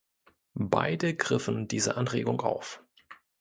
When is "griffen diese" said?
1.15-1.95